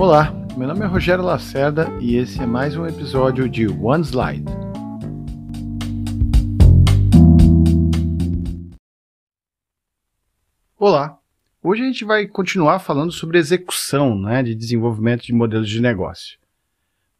Olá, 0.00 0.32
meu 0.56 0.66
nome 0.66 0.80
é 0.82 0.86
Rogério 0.86 1.22
Lacerda 1.22 1.86
e 2.00 2.16
esse 2.16 2.40
é 2.40 2.46
mais 2.46 2.74
um 2.74 2.86
episódio 2.86 3.46
de 3.46 3.68
One 3.68 4.02
Slide. 4.02 4.46
Olá, 10.78 11.18
hoje 11.62 11.82
a 11.82 11.84
gente 11.84 12.06
vai 12.06 12.26
continuar 12.26 12.78
falando 12.78 13.12
sobre 13.12 13.36
execução 13.36 14.18
né, 14.18 14.42
de 14.42 14.54
desenvolvimento 14.54 15.24
de 15.24 15.34
modelos 15.34 15.68
de 15.68 15.82
negócio. 15.82 16.38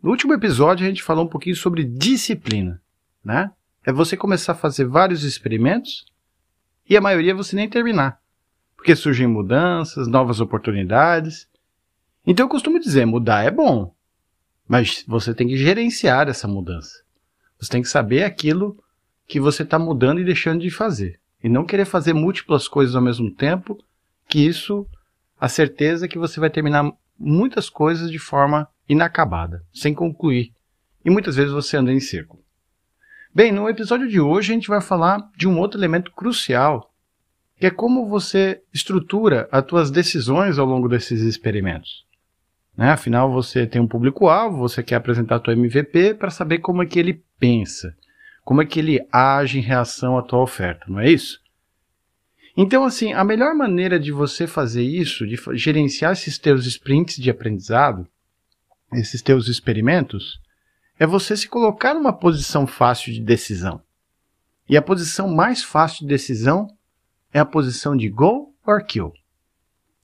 No 0.00 0.10
último 0.10 0.32
episódio 0.32 0.86
a 0.86 0.88
gente 0.88 1.02
falou 1.02 1.24
um 1.24 1.28
pouquinho 1.28 1.56
sobre 1.56 1.82
disciplina. 1.82 2.80
Né? 3.24 3.50
É 3.84 3.92
você 3.92 4.16
começar 4.16 4.52
a 4.52 4.54
fazer 4.54 4.84
vários 4.84 5.24
experimentos 5.24 6.06
e 6.88 6.96
a 6.96 7.00
maioria 7.00 7.34
você 7.34 7.56
nem 7.56 7.68
terminar, 7.68 8.20
porque 8.76 8.94
surgem 8.94 9.26
mudanças, 9.26 10.06
novas 10.06 10.40
oportunidades 10.40 11.48
então 12.30 12.44
eu 12.44 12.50
costumo 12.50 12.78
dizer, 12.78 13.06
mudar 13.06 13.42
é 13.42 13.50
bom, 13.50 13.94
mas 14.68 15.02
você 15.08 15.34
tem 15.34 15.48
que 15.48 15.56
gerenciar 15.56 16.28
essa 16.28 16.46
mudança. 16.46 17.02
Você 17.58 17.70
tem 17.70 17.80
que 17.80 17.88
saber 17.88 18.22
aquilo 18.22 18.78
que 19.26 19.40
você 19.40 19.62
está 19.62 19.78
mudando 19.78 20.20
e 20.20 20.24
deixando 20.24 20.60
de 20.60 20.70
fazer. 20.70 21.18
E 21.42 21.48
não 21.48 21.64
querer 21.64 21.86
fazer 21.86 22.12
múltiplas 22.12 22.68
coisas 22.68 22.94
ao 22.94 23.00
mesmo 23.00 23.30
tempo, 23.30 23.82
que 24.28 24.46
isso, 24.46 24.86
a 25.40 25.48
certeza 25.48 26.04
é 26.04 26.08
que 26.08 26.18
você 26.18 26.38
vai 26.38 26.50
terminar 26.50 26.92
muitas 27.18 27.70
coisas 27.70 28.10
de 28.10 28.18
forma 28.18 28.68
inacabada, 28.86 29.64
sem 29.72 29.94
concluir. 29.94 30.52
E 31.04 31.10
muitas 31.10 31.34
vezes 31.34 31.52
você 31.52 31.78
anda 31.78 31.92
em 31.92 32.00
círculo. 32.00 32.42
Bem, 33.34 33.52
no 33.52 33.68
episódio 33.68 34.08
de 34.08 34.20
hoje 34.20 34.52
a 34.52 34.54
gente 34.54 34.68
vai 34.68 34.80
falar 34.80 35.30
de 35.36 35.48
um 35.48 35.58
outro 35.58 35.80
elemento 35.80 36.10
crucial, 36.12 36.92
que 37.58 37.66
é 37.66 37.70
como 37.70 38.06
você 38.06 38.62
estrutura 38.72 39.48
as 39.50 39.64
suas 39.66 39.90
decisões 39.90 40.58
ao 40.58 40.66
longo 40.66 40.88
desses 40.88 41.22
experimentos. 41.22 42.07
Né? 42.78 42.92
Afinal, 42.92 43.32
você 43.32 43.66
tem 43.66 43.82
um 43.82 43.88
público-alvo, 43.88 44.56
você 44.56 44.84
quer 44.84 44.94
apresentar 44.94 45.36
a 45.36 45.40
tua 45.40 45.52
MVP 45.52 46.14
para 46.14 46.30
saber 46.30 46.58
como 46.58 46.80
é 46.80 46.86
que 46.86 46.96
ele 46.96 47.24
pensa, 47.36 47.92
como 48.44 48.62
é 48.62 48.66
que 48.66 48.78
ele 48.78 49.04
age 49.10 49.58
em 49.58 49.62
reação 49.62 50.16
à 50.16 50.22
tua 50.22 50.40
oferta, 50.40 50.86
não 50.88 51.00
é 51.00 51.10
isso? 51.10 51.40
Então, 52.56 52.84
assim, 52.84 53.12
a 53.12 53.24
melhor 53.24 53.52
maneira 53.52 53.98
de 53.98 54.12
você 54.12 54.46
fazer 54.46 54.82
isso, 54.82 55.26
de 55.26 55.36
gerenciar 55.54 56.12
esses 56.12 56.38
teus 56.38 56.66
sprints 56.66 57.16
de 57.16 57.30
aprendizado, 57.30 58.06
esses 58.92 59.22
teus 59.22 59.48
experimentos, 59.48 60.40
é 61.00 61.06
você 61.06 61.36
se 61.36 61.48
colocar 61.48 61.94
numa 61.94 62.12
posição 62.12 62.64
fácil 62.64 63.12
de 63.12 63.20
decisão. 63.20 63.82
E 64.68 64.76
a 64.76 64.82
posição 64.82 65.28
mais 65.28 65.64
fácil 65.64 66.00
de 66.00 66.06
decisão 66.06 66.68
é 67.32 67.40
a 67.40 67.44
posição 67.44 67.96
de 67.96 68.08
go 68.08 68.54
or 68.64 68.84
kill. 68.84 69.12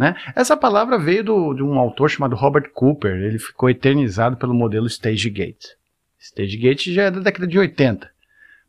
Né? 0.00 0.16
Essa 0.34 0.56
palavra 0.56 0.98
veio 0.98 1.22
do, 1.22 1.52
de 1.52 1.62
um 1.62 1.78
autor 1.78 2.08
chamado 2.08 2.34
Robert 2.34 2.70
Cooper, 2.72 3.14
ele 3.16 3.38
ficou 3.38 3.68
eternizado 3.68 4.34
pelo 4.34 4.54
modelo 4.54 4.86
StageGate. 4.86 5.76
StageGate 6.18 6.94
já 6.94 7.02
é 7.02 7.10
da 7.10 7.20
década 7.20 7.46
de 7.46 7.58
80, 7.58 8.10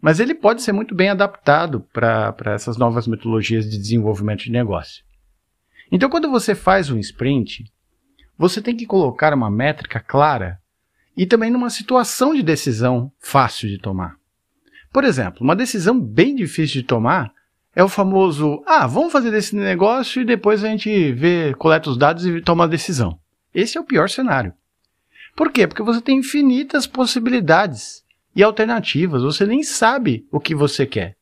mas 0.02 0.20
ele 0.20 0.36
pode 0.36 0.62
ser 0.62 0.74
muito 0.74 0.94
bem 0.94 1.08
adaptado 1.08 1.88
para 1.94 2.36
essas 2.48 2.76
novas 2.76 3.08
metodologias 3.08 3.64
de 3.64 3.78
desenvolvimento 3.78 4.44
de 4.44 4.52
negócio. 4.52 5.06
Então, 5.90 6.10
quando 6.10 6.30
você 6.30 6.54
faz 6.54 6.90
um 6.90 7.00
sprint, 7.00 7.64
você 8.38 8.62
tem 8.62 8.76
que 8.76 8.86
colocar 8.86 9.34
uma 9.34 9.50
métrica 9.50 10.02
clara 10.02 10.60
e 11.16 11.26
também 11.26 11.50
numa 11.50 11.70
situação 11.70 12.36
de 12.36 12.44
decisão 12.44 13.10
fácil 13.22 13.70
de 13.70 13.78
tomar. 13.78 14.18
Por 14.92 15.06
exemplo, 15.06 15.44
uma 15.44 15.56
decisão 15.56 15.98
bem 15.98 16.36
difícil 16.36 16.82
de 16.82 16.88
tomar 16.88 17.32
é 17.76 17.84
o 17.84 17.90
famoso, 17.90 18.62
ah, 18.66 18.86
vamos 18.86 19.12
fazer 19.12 19.32
desse 19.32 19.56
negócio 19.56 20.22
e 20.22 20.26
depois 20.26 20.64
a 20.64 20.68
gente 20.68 21.12
vê, 21.14 21.54
coleta 21.54 21.90
os 21.90 21.98
dados 21.98 22.26
e 22.26 22.42
toma 22.42 22.66
a 22.66 22.68
decisão. 22.68 23.18
Esse 23.54 23.78
é 23.78 23.82
o 23.82 23.86
pior 23.86 24.10
cenário. 24.10 24.54
Por 25.36 25.52
quê? 25.52 25.66
Porque 25.66 25.84
você 25.84 26.02
tem 26.02 26.18
infinitas 26.18 26.86
possibilidades 26.86 28.04
e 28.36 28.44
alternativas, 28.44 29.24
você 29.24 29.46
nem 29.46 29.64
sabe 29.64 30.26
o 30.32 30.40
que 30.40 30.54
você 30.54 30.86
quer. 30.86 31.16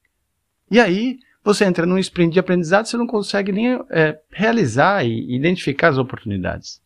E 0.71 0.79
aí, 0.79 1.19
você 1.43 1.65
entra 1.65 1.85
num 1.85 1.97
sprint 1.97 2.33
de 2.33 2.39
aprendizado, 2.39 2.85
você 2.85 2.97
não 2.97 3.07
consegue 3.07 3.51
nem 3.51 3.79
é, 3.89 4.19
realizar 4.31 5.05
e 5.05 5.35
identificar 5.35 5.89
as 5.89 5.97
oportunidades. 5.97 6.81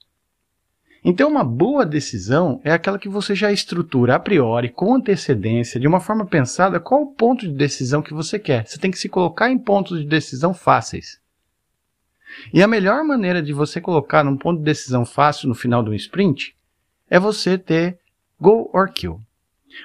Então, 1.06 1.30
uma 1.30 1.44
boa 1.44 1.86
decisão 1.86 2.62
é 2.64 2.72
aquela 2.72 2.98
que 2.98 3.10
você 3.10 3.36
já 3.36 3.52
estrutura 3.52 4.16
a 4.16 4.20
priori, 4.20 4.70
com 4.70 4.96
antecedência, 4.96 5.78
de 5.78 5.86
uma 5.86 6.00
forma 6.00 6.26
pensada, 6.26 6.80
qual 6.80 7.02
o 7.02 7.14
ponto 7.14 7.46
de 7.46 7.54
decisão 7.54 8.02
que 8.02 8.14
você 8.14 8.40
quer. 8.40 8.66
Você 8.66 8.78
tem 8.80 8.90
que 8.90 8.98
se 8.98 9.10
colocar 9.10 9.52
em 9.52 9.60
pontos 9.60 10.00
de 10.00 10.08
decisão 10.08 10.54
fáceis. 10.54 11.20
E 12.54 12.64
a 12.64 12.68
melhor 12.68 13.04
maneira 13.04 13.42
de 13.42 13.52
você 13.52 13.82
colocar 13.82 14.24
num 14.24 14.38
ponto 14.38 14.60
de 14.60 14.64
decisão 14.64 15.06
fácil 15.06 15.50
no 15.50 15.56
final 15.56 15.84
do 15.84 15.94
sprint 15.94 16.56
é 17.10 17.20
você 17.20 17.58
ter 17.58 18.00
go 18.40 18.70
or 18.74 18.90
kill. 18.90 19.20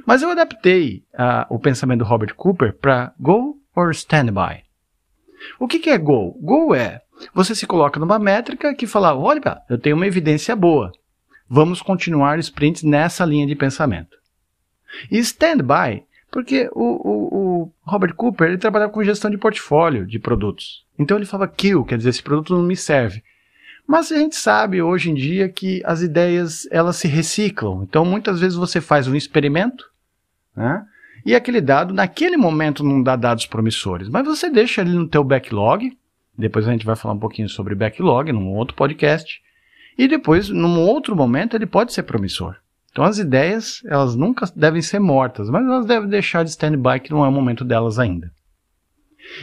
Mas 0.07 0.23
eu 0.23 0.31
adaptei 0.31 1.05
uh, 1.15 1.53
o 1.53 1.59
pensamento 1.59 2.01
do 2.01 2.05
Robert 2.05 2.35
Cooper 2.37 2.75
para 2.75 3.13
go 3.19 3.59
or 3.75 3.91
standby. 3.91 4.63
O 5.59 5.67
que, 5.67 5.81
que 5.81 5.91
é 5.91 5.99
go? 5.99 6.39
Go 6.41 6.75
é 6.75 7.03
você 7.35 7.55
se 7.55 7.67
coloca 7.67 7.99
numa 7.99 8.19
métrica 8.19 8.75
que 8.75 8.87
fala: 8.87 9.17
olha, 9.17 9.61
eu 9.69 9.79
tenho 9.79 9.97
uma 9.97 10.07
evidência 10.07 10.55
boa 10.55 10.93
vamos 11.49 11.81
continuar 11.81 12.39
sprints 12.39 12.83
nessa 12.83 13.25
linha 13.25 13.47
de 13.47 13.55
pensamento. 13.55 14.17
E 15.11 15.19
stand-by, 15.19 16.05
porque 16.31 16.69
o, 16.73 16.83
o, 16.83 17.63
o, 17.63 17.73
Robert 17.83 18.15
Cooper 18.15 18.49
ele 18.49 18.59
trabalhava 18.59 18.93
com 18.93 19.05
gestão 19.05 19.31
de 19.31 19.39
portfólio 19.39 20.07
de 20.07 20.19
produtos. 20.19 20.85
Então 20.99 21.17
ele 21.17 21.27
falava 21.27 21.51
kill, 21.51 21.85
quer 21.85 21.97
dizer, 21.97 22.11
esse 22.11 22.23
produto 22.23 22.55
não 22.55 22.63
me 22.63 22.77
serve. 22.77 23.23
Mas 23.87 24.13
a 24.13 24.19
gente 24.19 24.37
sabe 24.37 24.83
hoje 24.83 25.11
em 25.11 25.15
dia 25.15 25.49
que 25.49 25.81
as 25.85 26.03
ideias 26.03 26.69
elas 26.71 26.97
se 26.97 27.09
reciclam. 27.09 27.83
Então 27.83 28.05
muitas 28.05 28.41
vezes 28.41 28.57
você 28.57 28.81
faz 28.81 29.09
um 29.09 29.15
experimento, 29.15 29.91
né? 30.55 30.85
E 31.25 31.35
aquele 31.35 31.61
dado 31.61 31.93
naquele 31.93 32.37
momento 32.37 32.85
não 32.85 33.03
dá 33.03 33.17
dados 33.17 33.47
promissores, 33.47 34.09
mas 34.09 34.25
você 34.25 34.49
deixa 34.49 34.83
ele 34.83 34.91
no 34.91 35.09
teu 35.09 35.25
backlog. 35.25 35.97
Depois 36.37 36.69
a 36.69 36.73
gente 36.73 36.87
vai 36.87 36.97
falar 36.97 37.15
um 37.15 37.19
pouquinho 37.19 37.49
sobre 37.49 37.75
backlog 37.75 38.31
num 38.33 38.55
outro 38.55 38.77
podcast. 38.77 39.43
E 39.99 40.07
depois, 40.07 40.49
num 40.49 40.81
outro 40.81 41.17
momento, 41.17 41.57
ele 41.57 41.67
pode 41.67 41.93
ser 41.93 42.05
promissor. 42.05 42.57
Então 42.93 43.05
as 43.05 43.19
ideias, 43.19 43.83
elas 43.87 44.15
nunca 44.15 44.47
devem 44.55 44.81
ser 44.81 45.01
mortas, 45.01 45.51
mas 45.51 45.65
elas 45.65 45.87
devem 45.87 46.09
deixar 46.09 46.45
de 46.45 46.51
stand-by, 46.51 47.01
que 47.01 47.11
não 47.11 47.25
é 47.25 47.29
o 47.29 47.33
momento 47.33 47.65
delas 47.65 47.99
ainda. 47.99 48.33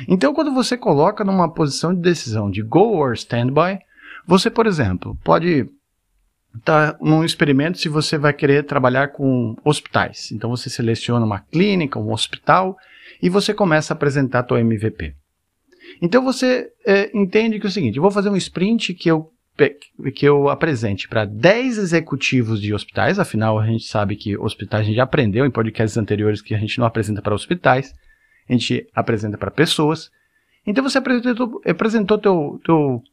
Então, 0.08 0.34
quando 0.34 0.54
você 0.54 0.78
coloca 0.78 1.24
numa 1.24 1.54
posição 1.54 1.94
de 1.94 2.02
decisão 2.02 2.50
de 2.50 2.62
go 2.62 2.98
or 2.98 3.14
stand-by, 3.14 3.80
você, 4.26 4.50
por 4.50 4.66
exemplo, 4.66 5.18
pode 5.24 5.70
estar 6.56 6.94
tá 6.94 6.98
num 7.02 7.24
experimento 7.24 7.78
se 7.78 7.88
você 7.88 8.18
vai 8.18 8.34
querer 8.34 8.64
trabalhar 8.64 9.10
com 9.10 9.56
hospitais. 9.64 10.32
Então, 10.32 10.50
você 10.50 10.70
seleciona 10.70 11.26
uma 11.26 11.40
clínica, 11.40 12.00
um 12.00 12.12
hospital, 12.12 12.78
e 13.22 13.30
você 13.30 13.54
começa 13.54 13.94
a 13.94 13.96
apresentar 13.96 14.40
a 14.40 14.44
tua 14.44 14.60
MVP. 14.60 15.14
Então, 16.02 16.24
você 16.24 16.68
é, 16.86 17.16
entende 17.16 17.60
que 17.60 17.68
é 17.68 17.70
o 17.70 17.72
seguinte, 17.72 17.98
eu 17.98 18.02
vou 18.02 18.12
fazer 18.12 18.30
um 18.30 18.36
sprint 18.36 18.94
que 18.96 19.10
eu 19.10 19.32
que 20.14 20.28
eu 20.28 20.50
apresente 20.50 21.08
para 21.08 21.24
10 21.24 21.78
executivos 21.78 22.62
de 22.62 22.74
hospitais, 22.74 23.20
afinal 23.20 23.58
a 23.58 23.66
gente 23.66 23.86
sabe 23.86 24.16
que 24.16 24.38
hospitais 24.38 24.82
a 24.82 24.84
gente 24.86 24.98
já 24.98 25.04
aprendeu 25.04 25.46
em 25.46 25.52
podcasts 25.52 25.98
anteriores 25.98 26.42
que 26.42 26.54
a 26.54 26.58
gente 26.58 26.78
não 26.78 26.86
apresenta 26.86 27.22
para 27.22 27.34
hospitais, 27.34 27.94
a 28.50 28.54
gente 28.54 28.88
apresenta 28.94 29.38
para 29.38 29.50
pessoas. 29.50 30.12
Então 30.68 30.84
você 30.84 30.98
apresentou, 30.98 31.62
apresentou 31.66 32.18
teu, 32.18 32.60
teu, 32.66 33.04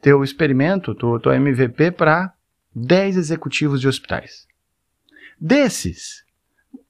teu 0.00 0.24
experimento, 0.24 0.94
teu, 0.94 1.20
teu 1.20 1.32
MVP 1.32 1.92
para 1.92 2.32
10 2.74 3.16
executivos 3.16 3.80
de 3.80 3.86
hospitais. 3.86 4.46
Desses, 5.40 6.24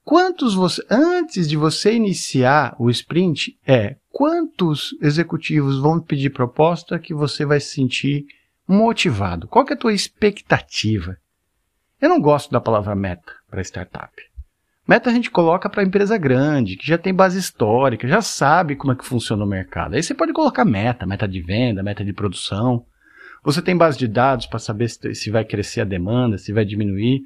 quantos 0.02 0.54
você, 0.54 0.82
antes 0.90 1.46
de 1.46 1.56
você 1.56 1.92
iniciar 1.92 2.74
o 2.78 2.88
sprint, 2.88 3.58
é 3.66 3.96
quantos 4.10 4.96
executivos 5.02 5.78
vão 5.78 6.00
pedir 6.00 6.30
proposta 6.30 6.98
que 6.98 7.12
você 7.12 7.44
vai 7.44 7.60
se 7.60 7.74
sentir 7.74 8.26
motivado? 8.70 9.48
Qual 9.48 9.66
é 9.68 9.72
a 9.72 9.76
tua 9.76 9.92
expectativa? 9.92 11.16
Eu 12.00 12.08
não 12.08 12.20
gosto 12.20 12.50
da 12.50 12.60
palavra 12.60 12.94
meta 12.94 13.32
para 13.50 13.60
startup. 13.60 14.10
Meta 14.88 15.10
a 15.10 15.12
gente 15.12 15.30
coloca 15.30 15.68
para 15.68 15.82
empresa 15.82 16.16
grande, 16.16 16.76
que 16.76 16.86
já 16.86 16.98
tem 16.98 17.14
base 17.14 17.38
histórica, 17.38 18.08
já 18.08 18.22
sabe 18.22 18.74
como 18.74 18.92
é 18.92 18.96
que 18.96 19.04
funciona 19.04 19.44
o 19.44 19.48
mercado. 19.48 19.94
Aí 19.94 20.02
você 20.02 20.14
pode 20.14 20.32
colocar 20.32 20.64
meta, 20.64 21.06
meta 21.06 21.28
de 21.28 21.40
venda, 21.40 21.82
meta 21.82 22.04
de 22.04 22.12
produção. 22.12 22.84
Você 23.44 23.62
tem 23.62 23.76
base 23.76 23.98
de 23.98 24.08
dados 24.08 24.46
para 24.46 24.58
saber 24.58 24.88
se, 24.88 25.14
se 25.14 25.30
vai 25.30 25.44
crescer 25.44 25.82
a 25.82 25.84
demanda, 25.84 26.38
se 26.38 26.52
vai 26.52 26.64
diminuir. 26.64 27.22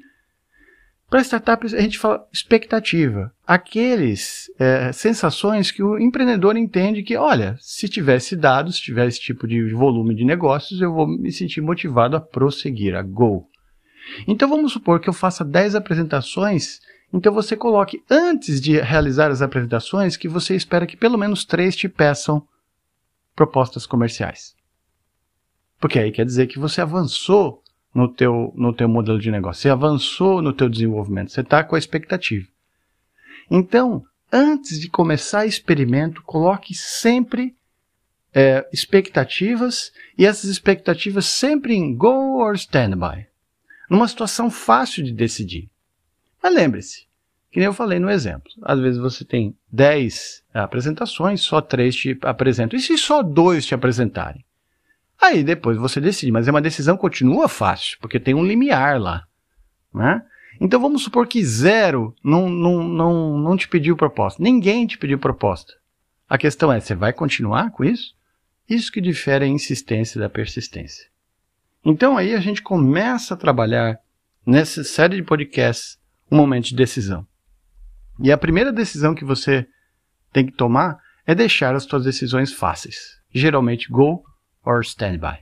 Para 1.15 1.21
startups, 1.21 1.73
a 1.73 1.79
gente 1.79 1.97
fala 1.97 2.27
expectativa. 2.29 3.31
Aqueles 3.47 4.51
é, 4.59 4.91
sensações 4.91 5.71
que 5.71 5.81
o 5.81 5.97
empreendedor 5.97 6.57
entende 6.57 7.03
que, 7.03 7.15
olha, 7.15 7.55
se 7.61 7.87
tivesse 7.87 8.35
dados, 8.35 8.75
se 8.75 8.81
tivesse 8.81 9.19
esse 9.19 9.21
tipo 9.21 9.47
de 9.47 9.73
volume 9.73 10.13
de 10.13 10.25
negócios, 10.25 10.81
eu 10.81 10.91
vou 10.91 11.07
me 11.07 11.31
sentir 11.31 11.61
motivado 11.61 12.17
a 12.17 12.19
prosseguir, 12.19 12.97
a 12.97 13.01
go. 13.01 13.47
Então 14.27 14.49
vamos 14.49 14.73
supor 14.73 14.99
que 14.99 15.07
eu 15.07 15.13
faça 15.13 15.45
10 15.45 15.75
apresentações, 15.75 16.81
então 17.13 17.33
você 17.33 17.55
coloque, 17.55 18.03
antes 18.11 18.59
de 18.59 18.77
realizar 18.81 19.31
as 19.31 19.41
apresentações, 19.41 20.17
que 20.17 20.27
você 20.27 20.53
espera 20.53 20.85
que 20.85 20.97
pelo 20.97 21.17
menos 21.17 21.45
3 21.45 21.77
te 21.77 21.87
peçam 21.87 22.45
propostas 23.33 23.85
comerciais. 23.85 24.53
Porque 25.79 25.97
aí 25.97 26.11
quer 26.11 26.25
dizer 26.25 26.47
que 26.47 26.59
você 26.59 26.81
avançou 26.81 27.63
no 27.95 28.09
teu, 28.09 28.53
no 28.57 28.73
teu 28.73 28.89
modelo 28.89 29.17
de 29.17 29.31
negócio. 29.31 29.61
Você 29.61 29.69
avançou 29.69 30.41
no 30.41 30.51
teu 30.51 30.67
desenvolvimento. 30.67 31.31
Você 31.31 31.39
está 31.39 31.63
com 31.63 31.75
a 31.75 31.79
expectativa. 31.79 32.45
Então, 33.49 34.03
antes 34.29 34.81
de 34.81 34.89
começar 34.89 35.45
experimento, 35.45 36.21
coloque 36.23 36.75
sempre 36.75 37.55
é, 38.33 38.67
expectativas 38.73 39.93
e 40.17 40.25
essas 40.25 40.49
expectativas 40.49 41.25
sempre 41.25 41.73
em 41.73 41.95
go 41.95 42.41
or 42.41 42.55
standby. 42.55 43.27
Numa 43.89 44.09
situação 44.09 44.51
fácil 44.51 45.01
de 45.01 45.13
decidir. 45.13 45.69
Mas 46.43 46.53
lembre-se, 46.53 47.05
que 47.49 47.59
nem 47.59 47.67
eu 47.67 47.73
falei 47.73 47.97
no 47.97 48.09
exemplo. 48.09 48.51
Às 48.61 48.79
vezes 48.79 48.99
você 48.99 49.23
tem 49.23 49.55
10 49.71 50.43
apresentações, 50.53 51.41
só 51.41 51.61
3 51.61 51.95
te 51.95 52.17
apresentam. 52.23 52.77
E 52.77 52.81
se 52.81 52.97
só 52.97 53.23
dois 53.23 53.65
te 53.65 53.73
apresentarem? 53.73 54.43
Aí 55.21 55.43
depois 55.43 55.77
você 55.77 56.01
decide, 56.01 56.31
mas 56.31 56.47
é 56.47 56.51
uma 56.51 56.61
decisão 56.61 56.97
continua 56.97 57.47
fácil, 57.47 57.97
porque 57.99 58.19
tem 58.19 58.33
um 58.33 58.45
limiar 58.45 58.99
lá. 58.99 59.23
Né? 59.93 60.21
Então 60.59 60.79
vamos 60.79 61.03
supor 61.03 61.27
que 61.27 61.43
zero 61.43 62.13
não, 62.23 62.49
não, 62.49 62.83
não, 62.83 63.37
não 63.37 63.57
te 63.57 63.67
pediu 63.67 63.95
proposta. 63.95 64.41
Ninguém 64.41 64.85
te 64.85 64.97
pediu 64.97 65.17
proposta. 65.17 65.73
A 66.27 66.37
questão 66.37 66.71
é, 66.71 66.79
você 66.79 66.95
vai 66.95 67.13
continuar 67.13 67.71
com 67.71 67.83
isso? 67.83 68.15
Isso 68.67 68.91
que 68.91 68.99
difere 68.99 69.45
a 69.45 69.47
insistência 69.47 70.19
da 70.19 70.29
persistência. 70.29 71.07
Então 71.83 72.17
aí 72.17 72.33
a 72.33 72.39
gente 72.39 72.61
começa 72.61 73.33
a 73.33 73.37
trabalhar 73.37 73.99
nessa 74.45 74.83
série 74.83 75.17
de 75.17 75.23
podcasts 75.23 75.99
um 76.31 76.37
momento 76.37 76.65
de 76.65 76.75
decisão. 76.75 77.25
E 78.19 78.31
a 78.31 78.37
primeira 78.37 78.71
decisão 78.71 79.13
que 79.13 79.25
você 79.25 79.67
tem 80.31 80.45
que 80.45 80.53
tomar 80.53 80.99
é 81.27 81.35
deixar 81.35 81.75
as 81.75 81.83
suas 81.83 82.03
decisões 82.03 82.51
fáceis. 82.51 83.19
Geralmente 83.31 83.89
go 83.89 84.23
or 84.65 84.83
standby. 84.83 85.39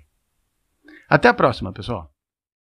Até 1.10 1.28
a 1.30 1.34
próxima, 1.34 1.72
pessoal. 1.72 2.13